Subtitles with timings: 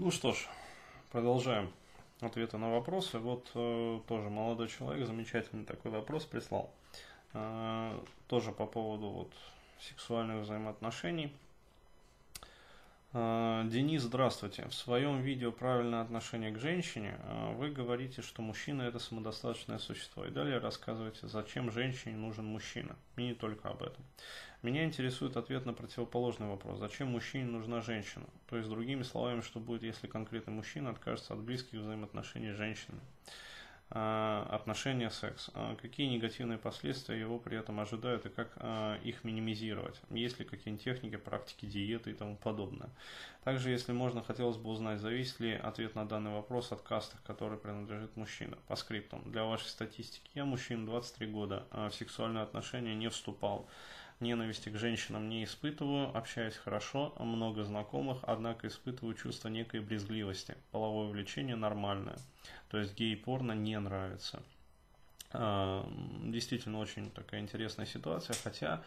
[0.00, 0.46] Ну что ж,
[1.10, 1.72] продолжаем
[2.20, 3.18] ответы на вопросы.
[3.18, 6.70] Вот э, тоже молодой человек замечательный такой вопрос прислал.
[7.34, 7.98] Э,
[8.28, 9.32] тоже по поводу вот
[9.80, 11.34] сексуальных взаимоотношений.
[13.14, 14.66] Э, Денис, здравствуйте.
[14.68, 20.26] В своем видео «Правильное отношение к женщине» э, вы говорите, что мужчина– это самодостаточное существо.
[20.26, 22.96] И далее рассказываете, зачем женщине нужен мужчина.
[23.16, 24.04] И не только об этом.
[24.62, 26.80] Меня интересует ответ на противоположный вопрос.
[26.80, 28.26] Зачем мужчине нужна женщина?
[28.46, 33.00] То есть, другими словами, что будет, если конкретный мужчина откажется от близких взаимоотношений с женщиной?
[33.90, 35.50] А, отношения, секс.
[35.54, 39.98] А, какие негативные последствия его при этом ожидают и как а, их минимизировать?
[40.10, 42.90] Есть ли какие-нибудь техники, практики, диеты и тому подобное?
[43.44, 47.56] Также, если можно, хотелось бы узнать, зависит ли ответ на данный вопрос от каста, который
[47.56, 48.56] принадлежит мужчине.
[48.66, 49.22] По скриптам.
[49.30, 50.30] Для вашей статистики.
[50.34, 53.66] Я мужчина 23 года, в сексуальные отношения не вступал.
[54.20, 60.56] Ненависти к женщинам не испытываю, общаюсь хорошо, много знакомых, однако испытываю чувство некой брезгливости.
[60.72, 62.18] Половое влечение нормальное.
[62.68, 64.42] То есть гей-порно не нравится.
[65.32, 65.88] А,
[66.24, 68.82] действительно очень такая интересная ситуация, хотя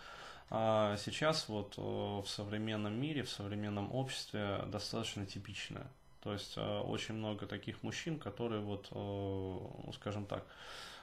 [0.50, 5.88] а, сейчас вот э, в современном мире, в современном обществе достаточно типичная.
[6.22, 10.46] То есть э, очень много таких мужчин, которые вот, э, скажем так,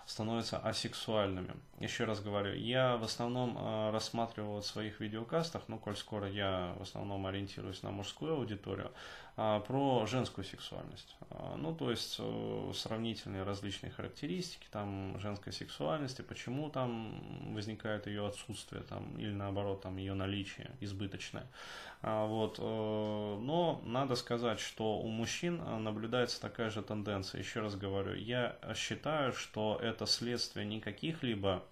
[0.08, 1.54] становятся асексуальными.
[1.80, 6.74] Еще раз говорю, я в основном э, рассматривал в своих видеокастах, ну, коль скоро я
[6.78, 8.90] в основном ориентируюсь на мужскую аудиторию,
[9.38, 11.16] про женскую сексуальность.
[11.30, 12.20] Э, ну, то есть
[12.74, 19.96] сравнительные различные характеристики там женской сексуальности, почему там возникает ее отсутствие там, или наоборот там
[19.96, 21.46] ее наличие избыточное.
[22.02, 22.58] Вот.
[22.58, 27.40] Но надо сказать, что у мужчин наблюдается такая же тенденция.
[27.40, 31.64] Еще раз говорю, я считаю, что это следствие не каких-либо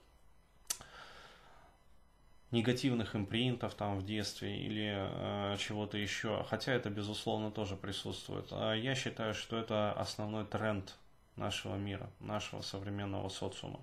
[2.50, 8.46] негативных импринтов там в детстве или э, чего-то еще, хотя это безусловно тоже присутствует.
[8.50, 10.96] А я считаю, что это основной тренд
[11.36, 13.80] нашего мира, нашего современного социума.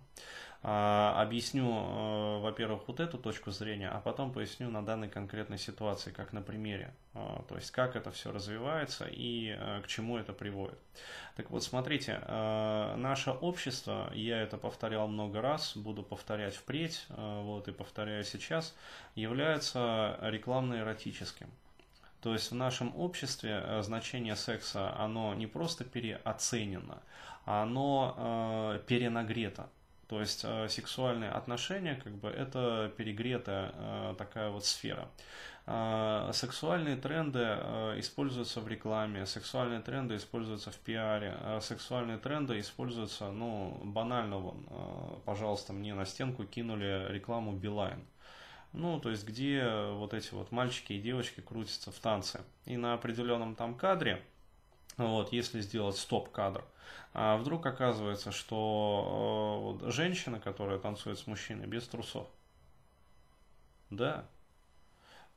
[0.66, 6.12] А, объясню, э, во-первых, вот эту точку зрения, а потом поясню на данной конкретной ситуации,
[6.12, 6.94] как на примере.
[7.14, 10.80] А, то есть, как это все развивается и э, к чему это приводит.
[11.36, 17.68] Так вот, смотрите, э, наше общество, я это повторял много раз, буду повторять впредь, вот
[17.68, 18.74] и повторяю сейчас,
[19.16, 21.50] является рекламно-эротическим.
[22.23, 27.03] То есть в нашем обществе значение секса, оно не просто переоценено,
[27.45, 29.69] а оно э, перенагрето.
[30.07, 35.09] То есть э, сексуальные отношения, как бы, это перегретая э, такая вот сфера.
[35.66, 42.57] Э, сексуальные тренды э, используются в рекламе, сексуальные тренды используются в пиаре, э, сексуальные тренды
[42.57, 48.05] используются, ну, банально, вон, э, пожалуйста, мне на стенку кинули рекламу Билайн.
[48.73, 52.41] Ну, то есть, где вот эти вот мальчики и девочки крутятся в танце.
[52.66, 54.23] И на определенном там кадре
[54.97, 56.63] вот, если сделать стоп-кадр,
[57.13, 62.28] а вдруг оказывается, что э, вот, женщина, которая танцует с мужчиной без трусов.
[63.89, 64.25] Да.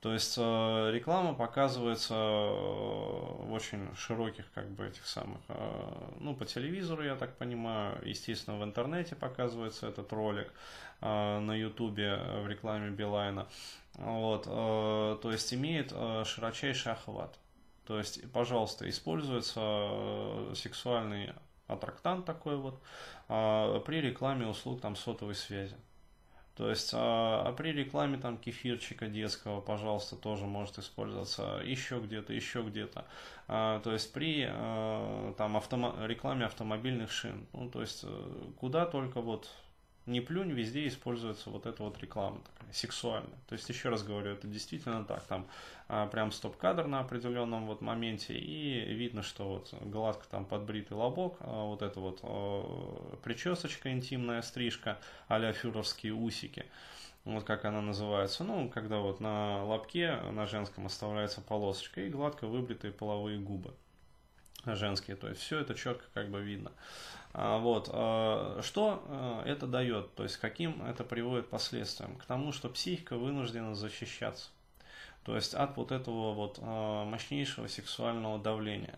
[0.01, 6.35] То есть э, реклама показывается э, в очень широких, как бы, этих самых, э, ну,
[6.35, 10.53] по телевизору, я так понимаю, естественно, в интернете показывается этот ролик,
[10.99, 13.47] на ютубе в рекламе Билайна.
[13.93, 15.93] Вот, то есть имеет
[16.25, 17.37] широчайший охват.
[17.85, 21.33] То есть, пожалуйста, используется сексуальный
[21.67, 22.81] аттрактант такой вот
[23.27, 25.75] при рекламе услуг там сотовой связи.
[26.57, 32.33] То есть а, а при рекламе там кефирчика детского, пожалуйста, тоже может использоваться еще где-то,
[32.33, 33.05] еще где-то.
[33.47, 37.45] А, то есть при а, там автомо- рекламе автомобильных шин.
[37.53, 39.51] Ну, то есть э, куда только вот
[40.07, 43.37] не плюнь, везде используется вот эта вот реклама такая, сексуальная.
[43.47, 45.47] То есть, еще раз говорю, это действительно так, там
[45.87, 51.37] а, прям стоп-кадр на определенном вот моменте, и видно, что вот гладко там подбритый лобок,
[51.41, 54.97] а, вот эта вот а, причесочка, интимная стрижка,
[55.27, 56.65] а-ля фюрерские усики
[57.25, 62.47] вот как она называется, ну, когда вот на лобке, на женском оставляется полосочка и гладко
[62.47, 63.73] выбритые половые губы
[64.65, 66.71] женские, то есть все это четко как бы видно.
[67.33, 67.89] А, вот.
[67.91, 72.15] А, что а, это дает, то есть каким это приводит последствиям?
[72.17, 74.49] К тому, что психика вынуждена защищаться.
[75.23, 78.97] То есть от вот этого вот мощнейшего сексуального давления.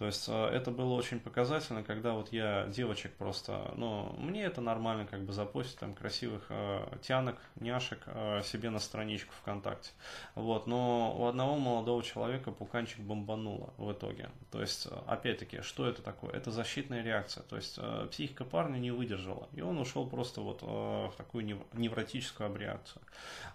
[0.00, 4.62] То есть э, это было очень показательно, когда вот я девочек просто, ну, мне это
[4.62, 9.90] нормально как бы запостить там красивых э, тянок, няшек э, себе на страничку ВКонтакте.
[10.34, 14.30] Вот, но у одного молодого человека пуканчик бомбануло в итоге.
[14.50, 16.32] То есть, э, опять-таки, что это такое?
[16.32, 17.42] Это защитная реакция.
[17.42, 21.60] То есть э, психика парня не выдержала, и он ушел просто вот э, в такую
[21.74, 23.02] невротическую абреакцию.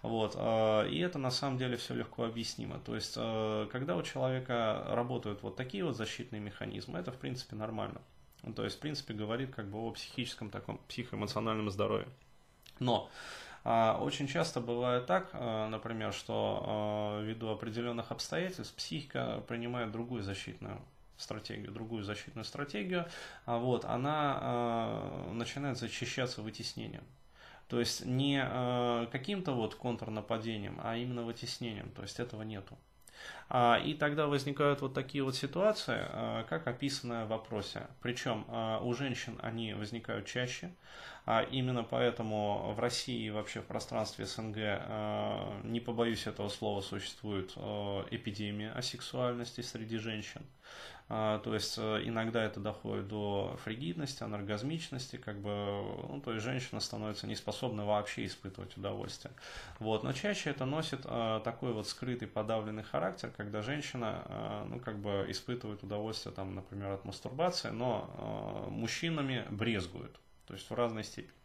[0.02, 2.78] Вот, э, и это на самом деле все легко объяснимо.
[2.78, 7.56] То есть, э, когда у человека работают вот такие вот защитные механизмы, это в принципе
[7.56, 8.00] нормально.
[8.54, 12.08] То есть, в принципе, говорит как бы о психическом таком психоэмоциональном здоровье.
[12.78, 13.10] Но
[13.64, 20.22] а, очень часто бывает так, а, например, что а, ввиду определенных обстоятельств психика принимает другую
[20.22, 20.80] защитную
[21.16, 23.06] стратегию, другую защитную стратегию,
[23.46, 25.02] а вот она
[25.32, 27.04] начинает защищаться вытеснением.
[27.68, 28.38] То есть не
[29.10, 31.90] каким-то вот контрнападением, а именно вытеснением.
[31.92, 32.76] То есть этого нету.
[33.48, 37.86] А, и тогда возникают вот такие вот ситуации, а, как описано в вопросе.
[38.02, 40.70] Причем а, у женщин они возникают чаще.
[41.50, 47.50] Именно поэтому в России и вообще в пространстве СНГ, не побоюсь этого слова, существует
[48.12, 50.42] эпидемия асексуальности среди женщин.
[51.08, 55.50] А, то есть э, иногда это доходит до фригидности, анаргазмичности, как бы,
[56.08, 59.32] ну, то есть женщина становится неспособна вообще испытывать удовольствие.
[59.78, 60.02] Вот.
[60.02, 64.98] Но чаще это носит а, такой вот скрытый подавленный характер, когда женщина, а, ну, как
[64.98, 71.36] бы испытывает удовольствие, там, например, от мастурбации, но мужчинами брезгуют, то есть в разной степени.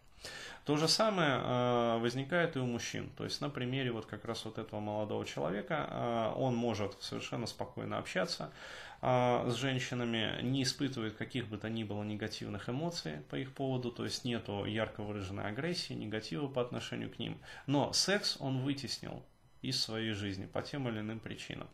[0.65, 3.09] То же самое э, возникает и у мужчин.
[3.17, 7.47] То есть на примере вот как раз вот этого молодого человека э, он может совершенно
[7.47, 8.51] спокойно общаться,
[9.01, 14.03] с женщинами, не испытывает каких бы то ни было негативных эмоций по их поводу, то
[14.03, 17.39] есть нету ярко выраженной агрессии, негатива по отношению к ним.
[17.65, 19.23] Но секс он вытеснил
[19.63, 21.67] из своей жизни по тем или иным причинам.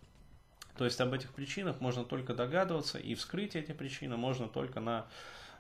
[0.78, 5.08] То есть об этих причинах можно только догадываться, и вскрыть эти причины можно только на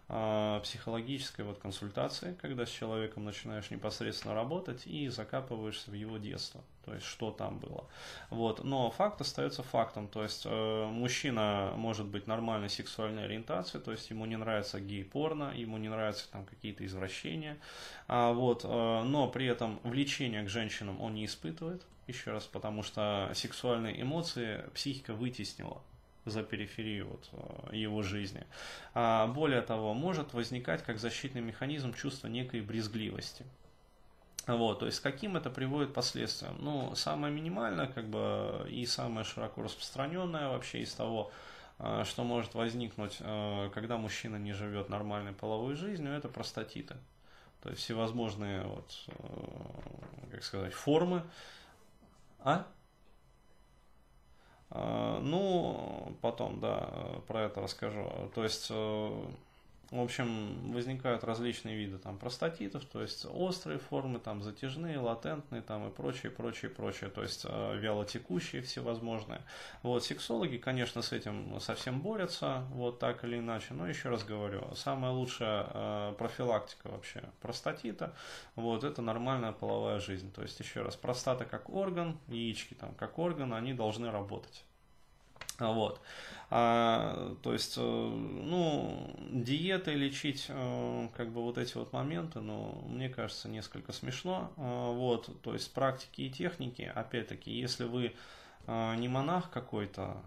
[0.07, 6.93] психологической вот консультации, когда с человеком начинаешь непосредственно работать и закапываешься в его детство то
[6.93, 7.83] есть что там было.
[8.29, 8.63] Вот.
[8.63, 14.09] Но факт остается фактом, то есть э, мужчина может быть нормальной сексуальной ориентации, то есть
[14.09, 17.57] ему не нравится гей-порно, ему не нравятся там какие-то извращения,
[18.07, 18.67] а, вот, э,
[19.03, 24.63] но при этом влечение к женщинам он не испытывает, еще раз, потому что сексуальные эмоции
[24.73, 25.81] психика вытеснила
[26.29, 27.29] за периферию вот,
[27.71, 28.45] э, его жизни.
[28.93, 33.45] А более того, может возникать как защитный механизм чувство некой брезгливости.
[34.47, 36.55] Вот, то есть каким это приводит последствиям?
[36.59, 41.31] Ну, самое минимальное, как бы, и самое широко распространенное вообще из того,
[41.79, 46.95] а, что может возникнуть, а, когда мужчина не живет нормальной половой жизнью, это простатиты.
[47.61, 49.09] То есть всевозможные, вот,
[50.31, 51.23] как сказать, формы.
[52.39, 52.65] А?
[54.69, 56.89] Ну, потом, да,
[57.27, 58.05] про это расскажу.
[58.35, 58.71] То есть
[59.91, 65.87] в общем, возникают различные виды там простатитов, то есть острые формы, там затяжные, латентные там
[65.87, 69.41] и прочее, прочее, прочее, то есть э, вялотекущие всевозможные.
[69.83, 74.67] Вот, сексологи, конечно, с этим совсем борются, вот так или иначе, но еще раз говорю,
[74.75, 78.13] самая лучшая э, профилактика вообще простатита,
[78.55, 83.17] вот, это нормальная половая жизнь, то есть еще раз, простата как орган, яички там как
[83.19, 84.65] орган, они должны работать.
[85.59, 85.99] Вот.
[86.49, 92.85] А, то есть, э, ну, диетой лечить, э, как бы вот эти вот моменты, ну,
[92.87, 94.53] мне кажется, несколько смешно.
[94.55, 98.13] А, вот, то есть, практики и техники, опять-таки, если вы
[98.65, 100.17] э, не монах какой-то,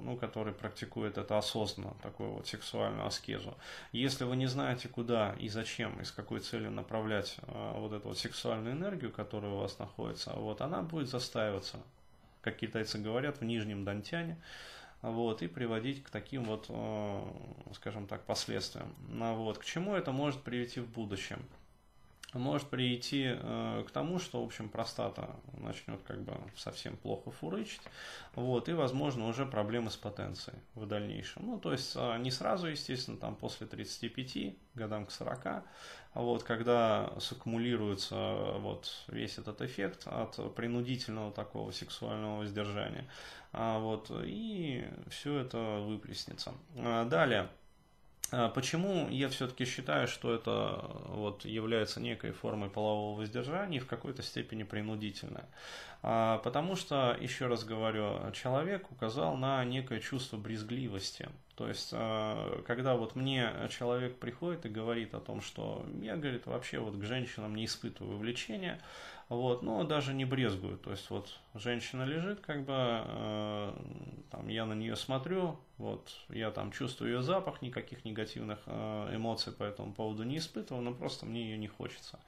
[0.00, 3.56] ну, который практикует это осознанно, такую вот сексуальную аскезу.
[3.90, 8.18] Если вы не знаете, куда и зачем, и с какой целью направлять вот эту вот
[8.18, 11.78] сексуальную энергию, которая у вас находится, вот она будет застаиваться,
[12.40, 14.38] как китайцы говорят, в нижнем дантяне,
[15.02, 17.22] вот, и приводить к таким вот, э,
[17.74, 18.94] скажем так, последствиям.
[19.08, 19.58] Ну вот.
[19.58, 21.44] К чему это может привести в будущем?
[22.32, 27.82] Может прийти э, к тому, что, в общем, простата начнет как бы совсем плохо фурычить,
[28.34, 31.46] вот, и, возможно, уже проблемы с потенцией в дальнейшем.
[31.46, 35.62] Ну, то есть, э, не сразу, естественно, там после 35, годам к 40,
[36.14, 38.14] вот, когда саккумулируется
[38.58, 43.08] вот весь этот эффект от принудительного такого сексуального воздержания.
[43.52, 46.54] А, вот, и все это выплеснется.
[46.76, 47.48] А, далее.
[48.32, 53.86] А, почему я все-таки считаю, что это вот является некой формой полового воздержания и в
[53.86, 55.48] какой-то степени принудительное?
[56.00, 61.28] Потому что, еще раз говорю, человек указал на некое чувство брезгливости.
[61.54, 66.80] То есть, когда вот мне человек приходит и говорит о том, что я, говорит, вообще
[66.80, 68.80] вот к женщинам не испытываю влечения,
[69.36, 73.72] вот, но даже не брезгуют, то есть вот женщина лежит, как бы, э,
[74.30, 79.52] там, я на нее смотрю, вот, я там чувствую ее запах, никаких негативных э, эмоций
[79.52, 82.18] по этому поводу не испытываю, но просто мне ее не хочется.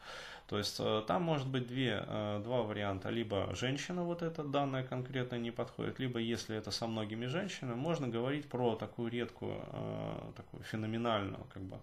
[0.47, 3.09] То есть э, там может быть две, э, два варианта.
[3.09, 8.09] Либо женщина вот эта данная конкретно не подходит, либо если это со многими женщинами, можно
[8.09, 11.79] говорить про такую редкую, э, такую феноменальную как бы,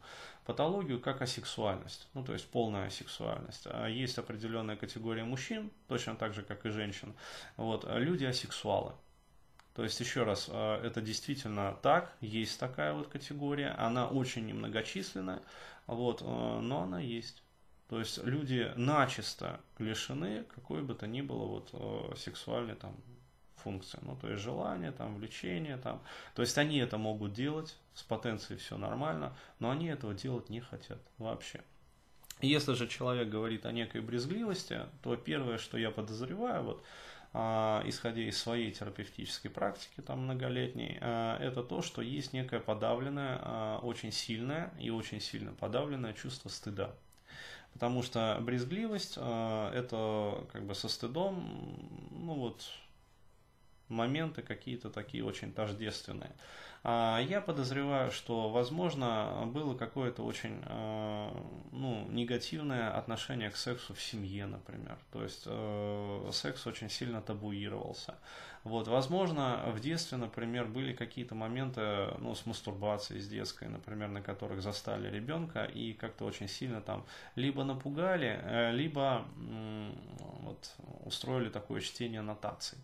[0.45, 2.07] патологию, как асексуальность.
[2.13, 3.63] Ну, то есть полная асексуальность.
[3.65, 7.13] А есть определенная категория мужчин, точно так же, как и женщин.
[7.57, 8.93] Вот, люди асексуалы.
[9.75, 15.41] То есть, еще раз, это действительно так, есть такая вот категория, она очень немногочисленная,
[15.87, 17.43] вот, но она есть.
[17.87, 22.95] То есть люди начисто лишены какой бы то ни было вот сексуальной там
[23.57, 23.99] функции.
[24.01, 26.01] Ну, то есть желание, там, влечение, там.
[26.33, 30.61] То есть они это могут делать, с потенцией все нормально, но они этого делать не
[30.61, 31.61] хотят вообще.
[32.39, 36.83] Если же человек говорит о некой брезгливости, то первое, что я подозреваю, вот,
[37.33, 43.39] а, исходя из своей терапевтической практики там многолетней, а, это то, что есть некое подавленное,
[43.41, 46.95] а, очень сильное и очень сильно подавленное чувство стыда.
[47.73, 51.79] Потому что брезгливость э, это как бы со стыдом,
[52.11, 52.69] ну вот,
[53.91, 56.31] моменты какие-то такие очень тождественные.
[56.83, 61.29] А я подозреваю, что, возможно, было какое-то очень э,
[61.71, 64.97] ну, негативное отношение к сексу в семье, например.
[65.11, 68.15] То есть э, секс очень сильно табуировался.
[68.63, 74.23] Вот, возможно, в детстве, например, были какие-то моменты ну, с мастурбацией, с детской, например, на
[74.23, 77.05] которых застали ребенка и как-то очень сильно там
[77.35, 79.23] либо напугали, э, либо
[80.41, 82.79] вот, устроили такое чтение нотаций.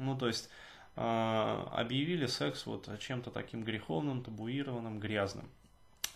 [0.00, 0.48] Ну, то есть
[0.96, 5.48] э, объявили секс вот чем-то таким греховным, табуированным, грязным.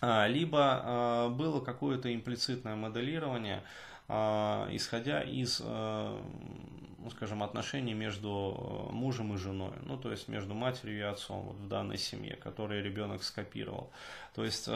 [0.01, 3.63] А, либо э, было какое-то имплицитное моделирование,
[4.07, 11.01] исходя из, ну, скажем, отношений между мужем и женой, ну, то есть между матерью и
[11.01, 13.89] отцом вот, в данной семье, которые ребенок скопировал.
[14.35, 14.69] То есть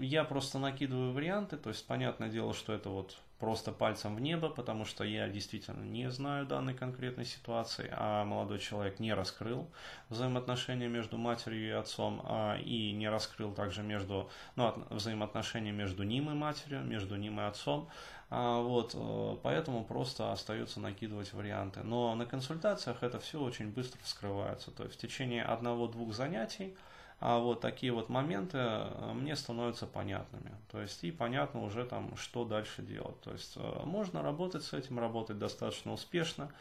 [0.00, 4.48] я просто накидываю варианты, то есть понятное дело, что это вот просто пальцем в небо,
[4.48, 9.68] потому что я действительно не знаю данной конкретной ситуации, а молодой человек не раскрыл
[10.08, 16.30] взаимоотношения между матерью и отцом, а, и не раскрыл также между, ну, взаимоотношения между ним
[16.30, 17.88] и матерью, между ним и отцом.
[18.30, 21.82] А, вот, э, поэтому просто остается накидывать варианты.
[21.82, 24.70] Но на консультациях это все очень быстро вскрывается.
[24.70, 26.76] То есть в течение одного-двух занятий
[27.20, 30.54] а вот такие вот моменты э, мне становятся понятными.
[30.70, 33.20] То есть и понятно уже там, что дальше делать.
[33.22, 36.52] То есть э, можно работать с этим, работать достаточно успешно.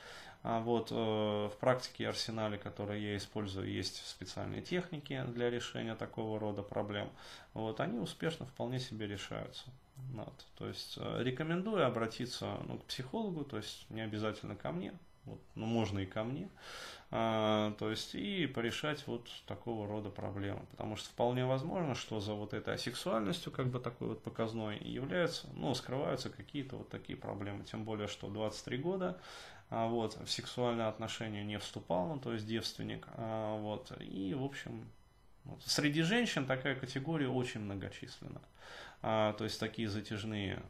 [0.41, 6.39] А вот э, в практике арсенале, который я использую, есть специальные техники для решения такого
[6.39, 7.09] рода проблем.
[7.53, 9.65] Вот они успешно вполне себе решаются.
[10.13, 10.45] Вот.
[10.57, 14.93] То есть рекомендую обратиться ну, к психологу, то есть не обязательно ко мне,
[15.25, 16.49] вот, ну, можно и ко мне,
[17.09, 22.33] а, то есть и порешать вот такого рода проблемы, потому что вполне возможно, что за
[22.33, 27.63] вот этой асексуальностью, как бы такой вот показной, являются, ну, скрываются какие-то вот такие проблемы,
[27.63, 29.19] тем более, что 23 года,
[29.69, 34.43] а, вот, в сексуальные отношения не вступал, ну, то есть девственник, а, вот, и, в
[34.43, 34.85] общем,
[35.47, 35.63] вот.
[35.63, 38.41] Среди женщин такая категория очень многочисленна.
[39.01, 40.61] А, то есть такие затяжные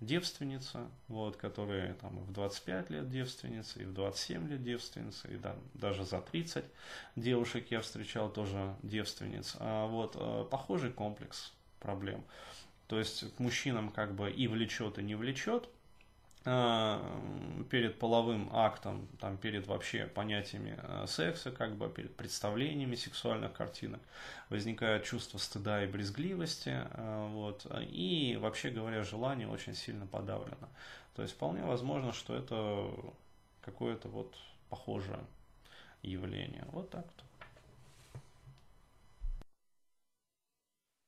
[0.00, 5.56] девственница, вот, которые там в 25 лет девственница, и в 27 лет девственница, и да,
[5.74, 6.64] даже за 30
[7.16, 9.56] девушек я встречал тоже девственниц.
[9.58, 12.24] А вот э, похожий комплекс проблем.
[12.88, 15.68] То есть к мужчинам как бы и влечет, и не влечет,
[17.70, 24.00] перед половым актом, там, перед вообще понятиями э, секса, как бы перед представлениями сексуальных картинок,
[24.48, 30.68] возникает чувство стыда и брезгливости, э, вот, и вообще говоря, желание очень сильно подавлено.
[31.16, 32.90] То есть вполне возможно, что это
[33.60, 34.36] какое-то вот
[34.70, 35.18] похожее
[36.02, 36.64] явление.
[36.70, 37.25] Вот так-то.